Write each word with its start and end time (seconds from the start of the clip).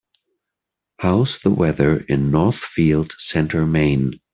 how's 0.97 1.37
the 1.41 1.51
weather 1.51 1.95
in 1.95 2.31
Northfield 2.31 3.13
Center 3.19 3.67
Maine 3.67 4.19